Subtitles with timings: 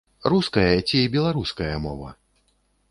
[0.33, 2.13] Руская ці беларуская мова?